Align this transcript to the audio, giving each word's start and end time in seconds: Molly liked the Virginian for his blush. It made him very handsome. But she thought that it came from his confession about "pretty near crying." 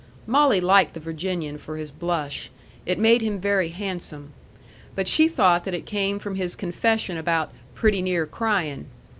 Molly 0.25 0.59
liked 0.59 0.95
the 0.95 0.99
Virginian 0.99 1.59
for 1.59 1.77
his 1.77 1.91
blush. 1.91 2.49
It 2.87 2.97
made 2.97 3.21
him 3.21 3.39
very 3.39 3.69
handsome. 3.69 4.33
But 4.95 5.07
she 5.07 5.27
thought 5.27 5.63
that 5.65 5.75
it 5.75 5.85
came 5.85 6.17
from 6.17 6.33
his 6.37 6.55
confession 6.55 7.17
about 7.17 7.51
"pretty 7.75 8.01
near 8.01 8.25
crying." 8.25 8.87